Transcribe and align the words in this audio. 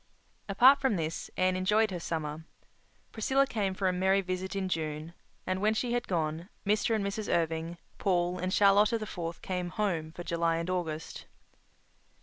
Apart 0.49 0.81
from 0.81 0.95
this, 0.95 1.29
Anne 1.37 1.55
enjoyed 1.55 1.91
her 1.91 1.99
summer. 1.99 2.43
Priscilla 3.11 3.45
came 3.45 3.75
for 3.75 3.87
a 3.87 3.93
merry 3.93 4.21
visit 4.21 4.55
in 4.55 4.67
June; 4.67 5.13
and, 5.45 5.61
when 5.61 5.75
she 5.75 5.93
had 5.93 6.07
gone, 6.07 6.49
Mr. 6.65 6.95
and 6.95 7.05
Mrs. 7.05 7.31
Irving, 7.31 7.77
Paul 7.99 8.39
and 8.39 8.51
Charlotta 8.51 8.97
the 8.97 9.05
Fourth 9.05 9.43
came 9.43 9.69
"home" 9.69 10.11
for 10.11 10.23
July 10.23 10.55
and 10.55 10.71
August. 10.71 11.27